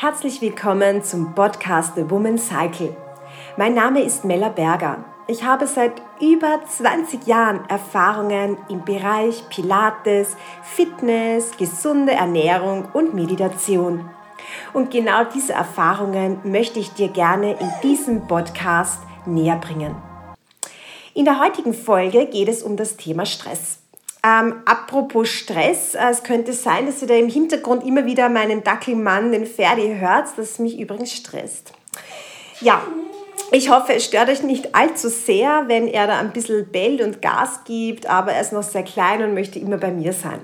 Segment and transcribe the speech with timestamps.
[0.00, 2.96] Herzlich willkommen zum Podcast The Woman Cycle.
[3.56, 5.04] Mein Name ist Mella Berger.
[5.26, 5.90] Ich habe seit
[6.20, 14.08] über 20 Jahren Erfahrungen im Bereich Pilates, Fitness, gesunde Ernährung und Meditation.
[14.72, 19.96] Und genau diese Erfahrungen möchte ich dir gerne in diesem Podcast näher bringen.
[21.12, 23.80] In der heutigen Folge geht es um das Thema Stress.
[24.24, 28.64] Ähm, apropos Stress, äh, es könnte sein, dass ihr da im Hintergrund immer wieder meinen
[28.64, 31.72] Dackelmann, den Ferdi, hört, das mich übrigens stresst.
[32.60, 32.82] Ja,
[33.52, 37.22] ich hoffe, es stört euch nicht allzu sehr, wenn er da ein bisschen bellt und
[37.22, 40.40] Gas gibt, aber er ist noch sehr klein und möchte immer bei mir sein.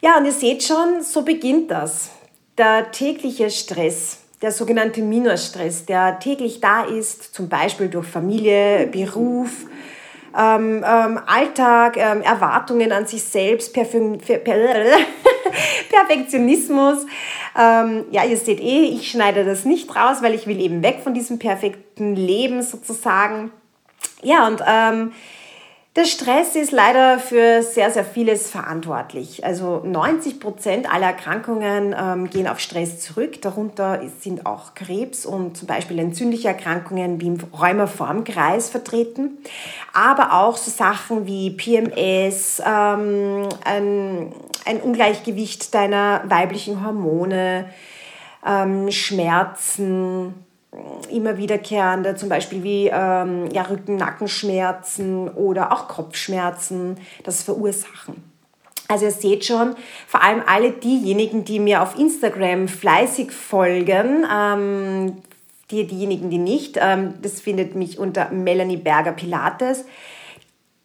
[0.00, 2.10] Ja, und ihr seht schon, so beginnt das.
[2.58, 9.66] Der tägliche Stress, der sogenannte Minusstress, der täglich da ist, zum Beispiel durch Familie, Beruf,
[10.36, 14.38] ähm, ähm, Alltag, ähm, Erwartungen an sich selbst, Perfe per
[15.90, 17.06] Perfektionismus.
[17.56, 21.00] Ähm, ja, ihr seht eh, ich schneide das nicht raus, weil ich will eben weg
[21.02, 23.52] von diesem perfekten Leben sozusagen.
[24.22, 25.12] Ja, und ähm,
[25.96, 29.44] der Stress ist leider für sehr, sehr vieles verantwortlich.
[29.44, 33.40] Also 90 Prozent aller Erkrankungen ähm, gehen auf Stress zurück.
[33.42, 39.38] Darunter sind auch Krebs und zum Beispiel entzündliche Erkrankungen wie im Rheumaformkreis vertreten.
[39.92, 44.32] Aber auch so Sachen wie PMS, ähm, ein,
[44.64, 47.66] ein Ungleichgewicht deiner weiblichen Hormone,
[48.44, 50.43] ähm, Schmerzen,
[51.10, 58.22] immer wiederkehrende, zum Beispiel wie ähm, ja, Rücken-Nackenschmerzen oder auch Kopfschmerzen, das verursachen.
[58.88, 65.22] Also ihr seht schon, vor allem alle diejenigen, die mir auf Instagram fleißig folgen, ähm,
[65.70, 69.84] die, diejenigen, die nicht, ähm, das findet mich unter Melanie Berger Pilates,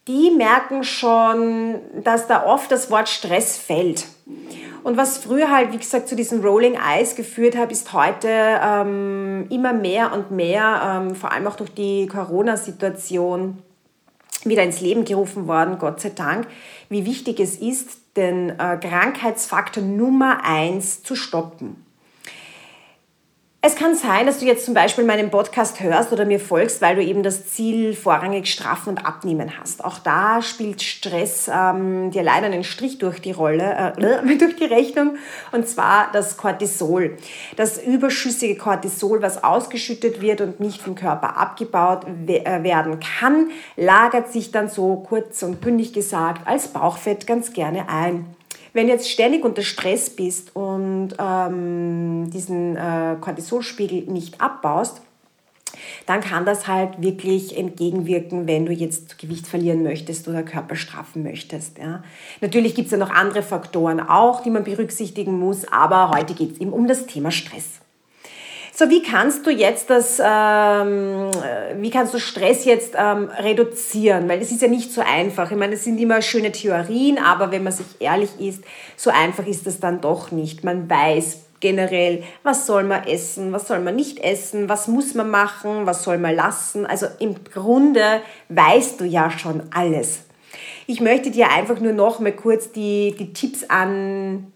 [0.07, 4.05] die merken schon, dass da oft das Wort Stress fällt.
[4.83, 9.47] Und was früher halt, wie gesagt, zu diesem Rolling Eyes geführt hat, ist heute ähm,
[9.49, 13.59] immer mehr und mehr, ähm, vor allem auch durch die Corona-Situation,
[14.45, 16.47] wieder ins Leben gerufen worden, Gott sei Dank,
[16.87, 21.85] wie wichtig es ist, den äh, Krankheitsfaktor Nummer eins zu stoppen.
[23.61, 26.95] Es kann sein, dass du jetzt zum Beispiel meinen Podcast hörst oder mir folgst, weil
[26.95, 29.83] du eben das Ziel vorrangig straffen und abnehmen hast.
[29.83, 34.63] Auch da spielt Stress ähm, dir leider einen Strich durch die Rolle, äh, durch die
[34.63, 35.17] Rechnung,
[35.51, 37.17] und zwar das Cortisol.
[37.57, 44.31] Das überschüssige Cortisol, was ausgeschüttet wird und nicht vom Körper abgebaut äh, werden kann, lagert
[44.31, 48.25] sich dann so kurz und bündig gesagt als Bauchfett ganz gerne ein.
[48.71, 50.68] Wenn du jetzt ständig unter Stress bist und
[51.17, 55.01] ähm, diesen äh, Cortisolspiegel nicht abbaust,
[56.05, 61.23] dann kann das halt wirklich entgegenwirken, wenn du jetzt Gewicht verlieren möchtest oder Körper straffen
[61.23, 61.77] möchtest.
[61.77, 62.03] Ja.
[62.41, 66.53] Natürlich gibt es ja noch andere Faktoren auch, die man berücksichtigen muss, aber heute geht
[66.53, 67.79] es eben um das Thema Stress.
[68.79, 71.31] So, wie kannst du jetzt das, ähm,
[71.81, 74.29] wie kannst du Stress jetzt ähm, reduzieren?
[74.29, 75.51] Weil es ist ja nicht so einfach.
[75.51, 78.63] Ich meine, es sind immer schöne Theorien, aber wenn man sich ehrlich ist,
[78.95, 80.63] so einfach ist das dann doch nicht.
[80.63, 85.29] Man weiß generell, was soll man essen, was soll man nicht essen, was muss man
[85.29, 86.85] machen, was soll man lassen.
[86.85, 90.21] Also im Grunde weißt du ja schon alles.
[90.87, 94.53] Ich möchte dir einfach nur noch mal kurz die, die Tipps an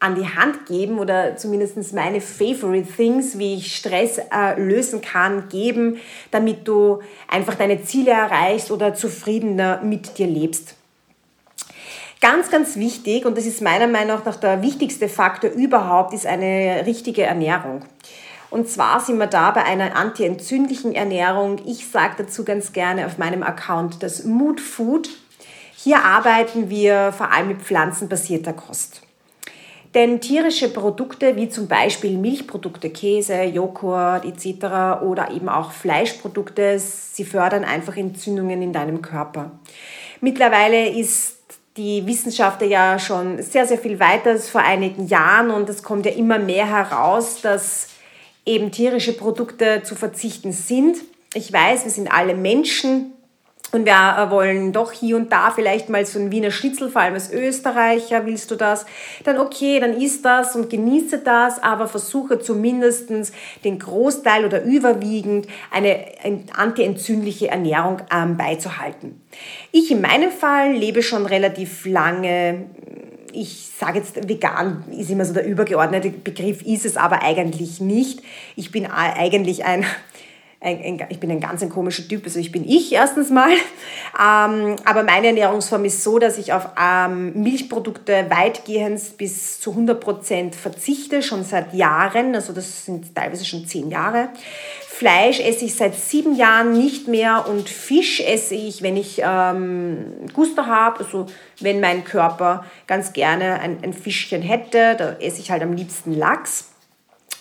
[0.00, 5.48] an die Hand geben oder zumindest meine Favorite Things, wie ich Stress äh, lösen kann,
[5.48, 5.98] geben,
[6.30, 10.76] damit du einfach deine Ziele erreichst oder zufriedener mit dir lebst.
[12.20, 16.82] Ganz, ganz wichtig, und das ist meiner Meinung nach der wichtigste Faktor überhaupt, ist eine
[16.84, 17.84] richtige Ernährung.
[18.50, 21.58] Und zwar sind wir da bei einer antientzündlichen Ernährung.
[21.66, 25.08] Ich sage dazu ganz gerne auf meinem Account das Mood Food.
[25.76, 29.02] Hier arbeiten wir vor allem mit pflanzenbasierter Kost.
[29.98, 35.02] Denn tierische Produkte wie zum Beispiel Milchprodukte, Käse, Joghurt etc.
[35.02, 39.50] oder eben auch Fleischprodukte, sie fördern einfach Entzündungen in deinem Körper.
[40.20, 41.38] Mittlerweile ist
[41.76, 46.06] die Wissenschaft ja schon sehr, sehr viel weiter als vor einigen Jahren und es kommt
[46.06, 47.88] ja immer mehr heraus, dass
[48.46, 50.98] eben tierische Produkte zu verzichten sind.
[51.34, 53.14] Ich weiß, wir sind alle Menschen,
[53.72, 57.02] und wir äh, wollen doch hier und da vielleicht mal so ein Wiener Schnitzel, vor
[57.02, 58.86] allem als Österreicher, willst du das?
[59.24, 63.10] Dann okay, dann isst das und genieße das, aber versuche zumindest
[63.64, 66.04] den Großteil oder überwiegend eine
[66.56, 69.20] antientzündliche Ernährung ähm, beizuhalten.
[69.72, 72.66] Ich in meinem Fall lebe schon relativ lange
[73.32, 78.22] ich sage jetzt, vegan ist immer so der übergeordnete Begriff, ist es aber eigentlich nicht.
[78.56, 79.84] Ich bin eigentlich ein
[80.60, 83.50] ein, ein, ich bin ein ganz ein komischer Typ, also ich bin ich erstens mal,
[83.52, 90.00] ähm, aber meine Ernährungsform ist so, dass ich auf ähm, Milchprodukte weitgehend bis zu 100
[90.00, 94.30] Prozent verzichte, schon seit Jahren, also das sind teilweise schon zehn Jahre.
[94.88, 100.06] Fleisch esse ich seit sieben Jahren nicht mehr und Fisch esse ich, wenn ich ähm,
[100.34, 101.26] Gusto habe, also
[101.60, 106.12] wenn mein Körper ganz gerne ein, ein Fischchen hätte, da esse ich halt am liebsten
[106.14, 106.67] Lachs.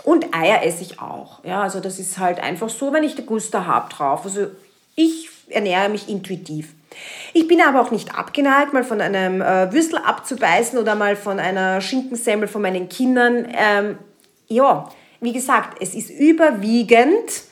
[0.07, 1.43] Und Eier esse ich auch.
[1.43, 4.23] Ja, also das ist halt einfach so, wenn ich die Gusto habe drauf.
[4.23, 4.47] Also
[4.95, 6.73] ich ernähre mich intuitiv.
[7.33, 11.41] Ich bin aber auch nicht abgeneigt, mal von einem äh, Würstel abzubeißen oder mal von
[11.41, 13.53] einer Schinkensemmel von meinen Kindern.
[13.53, 13.97] Ähm,
[14.47, 14.89] ja,
[15.19, 17.43] wie gesagt, es ist überwiegend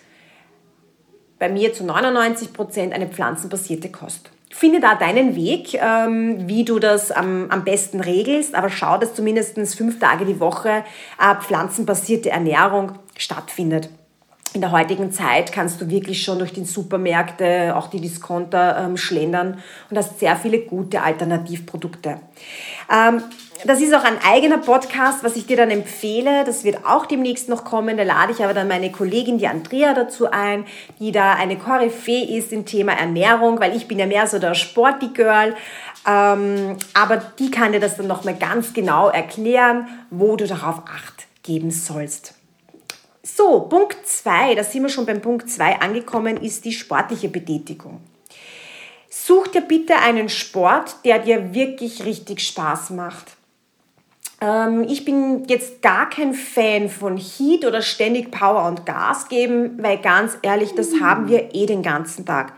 [1.37, 4.31] bei mir zu 99 Prozent eine pflanzenbasierte Kost.
[4.57, 9.57] Finde da deinen Weg, ähm, wie du das am, besten regelst, aber schau, dass zumindest
[9.75, 10.85] fünf Tage die Woche
[11.19, 13.89] äh, pflanzenbasierte Ernährung stattfindet.
[14.55, 18.95] In der heutigen Zeit kannst du wirklich schon durch die Supermärkte, auch die Discounter ähm,
[18.95, 19.59] schlendern
[19.89, 22.21] und hast sehr viele gute Alternativprodukte.
[22.89, 23.21] Ähm,
[23.65, 26.45] das ist auch ein eigener Podcast, was ich dir dann empfehle.
[26.45, 27.97] Das wird auch demnächst noch kommen.
[27.97, 30.63] Da lade ich aber dann meine Kollegin, die Andrea, dazu ein,
[31.01, 34.53] die da eine Koryphäe ist im Thema Ernährung, weil ich bin ja mehr so der
[34.53, 35.53] Sporty-Girl.
[36.07, 41.27] Ähm, aber die kann dir das dann nochmal ganz genau erklären, wo du darauf Acht
[41.43, 42.35] geben sollst.
[43.27, 47.99] So, Punkt 2, da sind wir schon beim Punkt 2 angekommen, ist die sportliche Betätigung.
[49.09, 53.35] Such dir bitte einen Sport, der dir wirklich richtig Spaß macht.
[54.41, 59.81] Ähm, ich bin jetzt gar kein Fan von Heat oder ständig Power und Gas geben,
[59.81, 62.53] weil ganz ehrlich, das haben wir eh den ganzen Tag.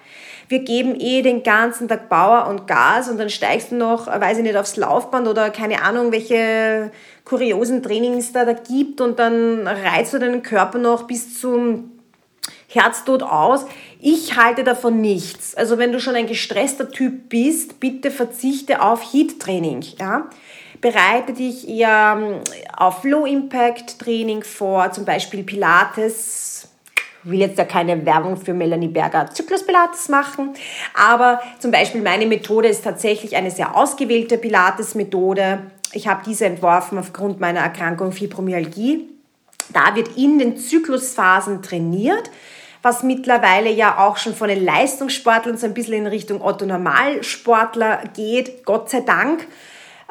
[0.50, 4.38] Wir geben eh den ganzen Tag Power und Gas und dann steigst du noch, weiß
[4.38, 6.92] ich nicht, aufs Laufband oder keine Ahnung, welche
[7.26, 11.92] kuriosen Trainings da, da gibt und dann reizt du deinen Körper noch bis zum
[12.70, 13.66] Herztod aus.
[14.00, 15.56] Ich halte davon nichts.
[15.56, 19.84] Also wenn du schon ein gestresster Typ bist, bitte verzichte auf Heat-Training.
[20.00, 20.30] Ja?
[20.82, 22.42] bereite dich eher ähm,
[22.76, 26.70] auf Low-Impact-Training vor, zum Beispiel Pilates.
[27.30, 30.54] Will jetzt ja keine Werbung für Melanie Berger Zyklus Pilates machen,
[30.94, 35.60] aber zum Beispiel meine Methode ist tatsächlich eine sehr ausgewählte Pilates-Methode.
[35.94, 39.10] Ich habe diese entworfen aufgrund meiner Erkrankung Fibromyalgie.
[39.74, 42.30] Da wird in den Zyklusphasen trainiert
[42.84, 48.04] was mittlerweile ja auch schon von den Leistungssportlern so ein bisschen in Richtung Otto Normalsportler
[48.16, 49.46] geht, Gott sei Dank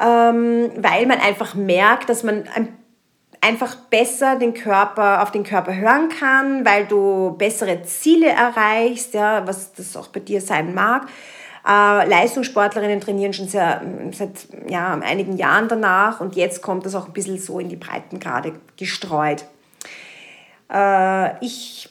[0.00, 2.44] ähm, weil man einfach merkt, dass man
[3.46, 9.46] einfach besser den Körper, auf den Körper hören kann, weil du bessere Ziele erreichst, ja,
[9.46, 11.06] was das auch bei dir sein mag.
[11.66, 13.82] Äh, Leistungssportlerinnen trainieren schon sehr,
[14.12, 17.76] seit ja, einigen Jahren danach und jetzt kommt das auch ein bisschen so in die
[17.76, 19.44] Breitengrade gestreut.
[20.72, 21.88] Äh, ich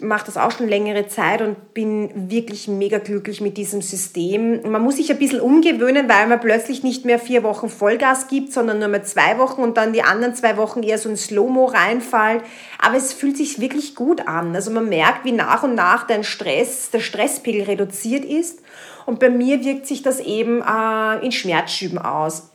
[0.00, 4.70] mache das auch schon längere Zeit und bin wirklich mega glücklich mit diesem System.
[4.70, 8.52] Man muss sich ein bisschen umgewöhnen, weil man plötzlich nicht mehr vier Wochen Vollgas gibt,
[8.52, 11.64] sondern nur mehr zwei Wochen und dann die anderen zwei Wochen eher so ein Slow-Mo
[11.64, 12.44] reinfällt.
[12.78, 14.54] Aber es fühlt sich wirklich gut an.
[14.54, 18.60] Also man merkt, wie nach und nach dein Stress, der Stresspegel reduziert ist.
[19.04, 22.50] Und bei mir wirkt sich das eben äh, in Schmerzschüben aus.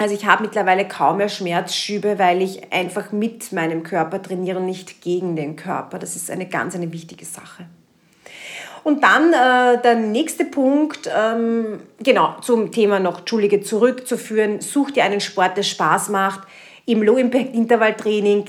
[0.00, 5.02] Also ich habe mittlerweile kaum mehr Schmerzschübe, weil ich einfach mit meinem Körper trainiere nicht
[5.02, 5.98] gegen den Körper.
[5.98, 7.66] Das ist eine ganz eine wichtige Sache.
[8.82, 14.62] Und dann äh, der nächste Punkt, ähm, genau, zum Thema noch, Entschuldige, zurückzuführen.
[14.62, 16.48] Such dir einen Sport, der Spaß macht.
[16.86, 18.46] Im Low-Impact-Intervalltraining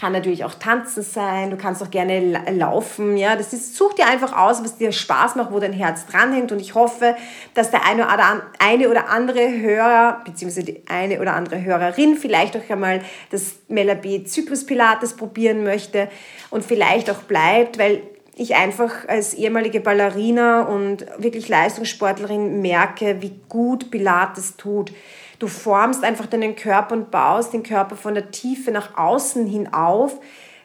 [0.00, 4.06] kann natürlich auch tanzen sein, du kannst auch gerne laufen, ja, das ist, such dir
[4.06, 6.52] einfach aus, was dir Spaß macht, wo dein Herz dranhängt.
[6.52, 7.14] Und ich hoffe,
[7.52, 13.02] dass der eine oder, andere Hörer, beziehungsweise die eine oder andere Hörerin vielleicht auch einmal
[13.30, 16.08] das Melabé Zyklus Pilates probieren möchte
[16.48, 18.00] und vielleicht auch bleibt, weil
[18.40, 24.92] ich einfach als ehemalige Ballerina und wirklich Leistungssportlerin merke, wie gut Pilates tut.
[25.38, 29.72] Du formst einfach deinen Körper und baust den Körper von der Tiefe nach außen hin
[29.74, 30.18] auf.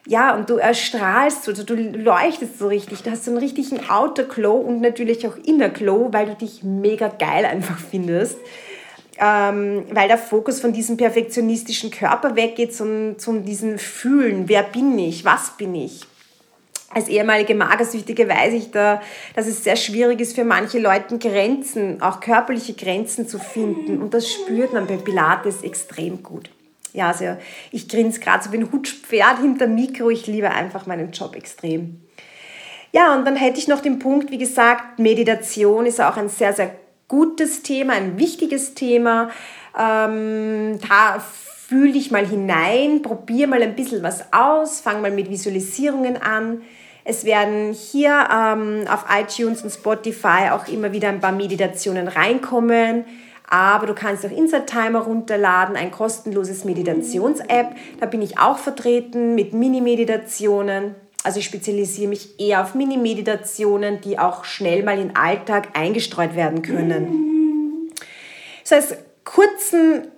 [0.06, 3.02] Ja, und du erstrahlst so, du leuchtest so richtig.
[3.02, 6.62] Du hast so einen richtigen Outer Glow und natürlich auch Inner Glow, weil du dich
[6.62, 8.38] mega geil einfach findest.
[9.18, 14.48] Ähm, weil der Fokus von diesem perfektionistischen Körper weggeht zum, zum diesen Fühlen.
[14.48, 15.24] Wer bin ich?
[15.24, 16.06] Was bin ich?
[16.90, 19.02] Als ehemalige Magersüchtige weiß ich da,
[19.34, 24.00] dass es sehr schwierig ist für manche Leute Grenzen, auch körperliche Grenzen zu finden.
[24.00, 26.50] Und das spürt man bei Pilates extrem gut.
[26.92, 27.36] Ja, also
[27.72, 30.10] ich grinse gerade so wie ein Hutschpferd hinter Mikro.
[30.10, 32.00] Ich liebe einfach meinen Job extrem.
[32.92, 36.54] Ja, und dann hätte ich noch den Punkt, wie gesagt, Meditation ist auch ein sehr,
[36.54, 36.74] sehr
[37.08, 39.30] gutes Thema, ein wichtiges Thema.
[39.78, 41.22] Ähm, da
[41.68, 46.62] fühl dich mal hinein, probier mal ein bisschen was aus, fang mal mit Visualisierungen an
[47.04, 53.04] Es werden hier ähm, auf iTunes und Spotify auch immer wieder ein paar Meditationen reinkommen.
[53.48, 57.76] Aber du kannst auch Inside Timer runterladen, ein kostenloses Meditations-App.
[58.00, 60.96] Da bin ich auch vertreten mit Mini-Meditationen.
[61.22, 66.34] Also ich spezialisiere mich eher auf Mini-Meditationen, die auch schnell mal in den Alltag eingestreut
[66.34, 67.90] werden können.
[68.64, 70.08] So als kurzen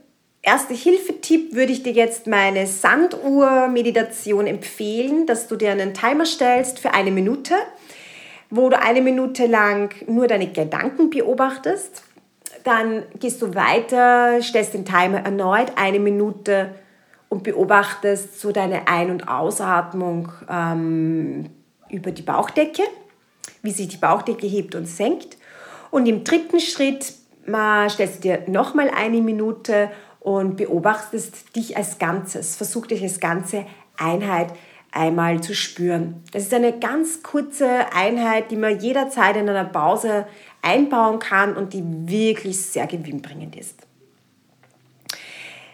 [0.43, 6.95] Erste-Hilfe-Tipp würde ich dir jetzt meine Sanduhr-Meditation empfehlen, dass du dir einen Timer stellst für
[6.95, 7.55] eine Minute,
[8.49, 12.03] wo du eine Minute lang nur deine Gedanken beobachtest.
[12.65, 16.75] Dann gehst du weiter, stellst den Timer erneut eine Minute
[17.29, 21.47] und beobachtest so deine Ein- und Ausatmung ähm,
[21.91, 22.83] über die Bauchdecke,
[23.63, 25.37] wie sich die Bauchdecke hebt und senkt.
[25.91, 27.13] Und im dritten Schritt
[27.47, 29.91] mal, stellst du dir nochmal eine Minute
[30.29, 32.55] und beobachtest dich als Ganzes.
[32.55, 33.65] Versuch dich als ganze
[33.97, 34.53] Einheit
[34.93, 36.23] einmal zu spüren.
[36.33, 40.27] Das ist eine ganz kurze Einheit, die man jederzeit in einer Pause
[40.61, 43.88] einbauen kann und die wirklich sehr gewinnbringend ist.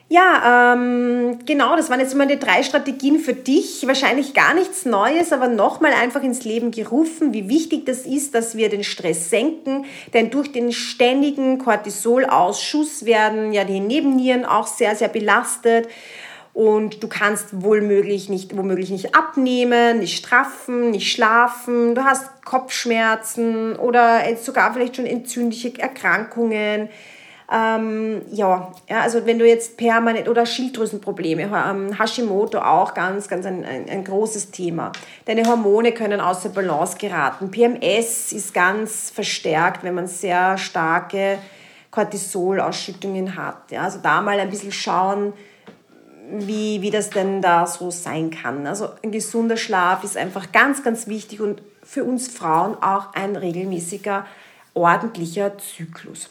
[0.08, 3.86] Ja, ähm, genau, das waren jetzt meine drei Strategien für dich.
[3.86, 8.54] Wahrscheinlich gar nichts Neues, aber nochmal einfach ins Leben gerufen, wie wichtig das ist, dass
[8.54, 9.86] wir den Stress senken.
[10.12, 15.88] Denn durch den ständigen Cortisolausschuss werden ja die Nebennieren auch sehr, sehr belastet.
[16.52, 21.94] Und du kannst womöglich nicht, womöglich nicht abnehmen, nicht straffen, nicht schlafen.
[21.94, 26.90] Du hast Kopfschmerzen oder sogar vielleicht schon entzündliche Erkrankungen
[27.52, 33.44] ähm, ja, ja, also wenn du jetzt permanent oder Schilddrüsenprobleme, ähm, Hashimoto auch ganz, ganz
[33.44, 34.92] ein, ein, ein, großes Thema.
[35.26, 37.50] Deine Hormone können außer Balance geraten.
[37.50, 41.38] PMS ist ganz verstärkt, wenn man sehr starke
[41.90, 43.70] Cortisolausschüttungen hat.
[43.70, 45.34] Ja, also da mal ein bisschen schauen,
[46.30, 48.66] wie, wie das denn da so sein kann.
[48.66, 53.36] Also ein gesunder Schlaf ist einfach ganz, ganz wichtig und für uns Frauen auch ein
[53.36, 54.24] regelmäßiger,
[54.72, 56.30] ordentlicher Zyklus.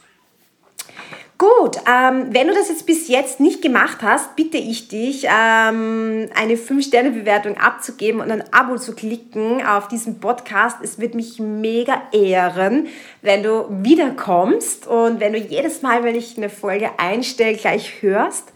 [1.40, 6.30] Gut, ähm, wenn du das jetzt bis jetzt nicht gemacht hast, bitte ich dich, ähm,
[6.36, 10.78] eine 5-Sterne-Bewertung abzugeben und ein Abo zu klicken auf diesen Podcast.
[10.82, 12.88] Es wird mich mega ehren,
[13.22, 18.54] wenn du wiederkommst und wenn du jedes Mal, wenn ich eine Folge einstelle, gleich hörst.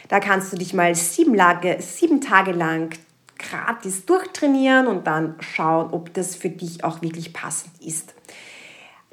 [0.08, 2.96] Da kannst du dich mal sieben, Lage, sieben Tage lang
[3.40, 8.14] gratis durchtrainieren und dann schauen, ob das für dich auch wirklich passend ist.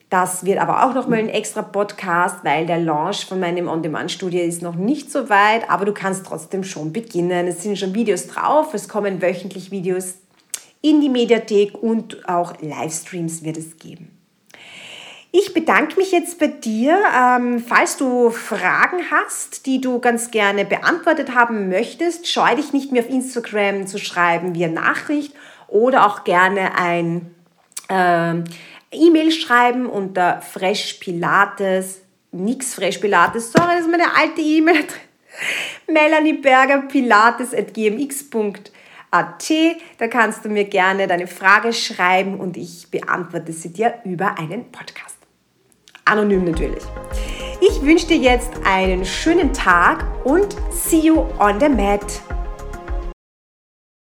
[0.10, 4.62] Das wird aber auch nochmal ein extra Podcast, weil der Launch von meinem On-Demand-Studio ist
[4.62, 7.48] noch nicht so weit, aber du kannst trotzdem schon beginnen.
[7.48, 10.16] Es sind schon Videos drauf, es kommen wöchentlich Videos
[10.82, 14.17] in die Mediathek und auch Livestreams wird es geben.
[15.32, 16.98] Ich bedanke mich jetzt bei dir.
[17.16, 22.92] Ähm, falls du Fragen hast, die du ganz gerne beantwortet haben möchtest, scheue dich nicht
[22.92, 25.34] mehr auf Instagram zu schreiben via Nachricht
[25.68, 27.36] oder auch gerne ein
[27.90, 28.36] äh,
[28.92, 34.86] E-Mail schreiben unter freshpilates, nix freshpilates, sorry, das ist meine alte E-Mail.
[35.88, 38.72] Melanie Berger Pilates at gmx.at.
[39.12, 44.72] Da kannst du mir gerne deine Frage schreiben und ich beantworte sie dir über einen
[44.72, 45.17] Podcast
[46.08, 46.84] anonym natürlich.
[47.60, 52.22] Ich wünsche dir jetzt einen schönen Tag und see you on the mat.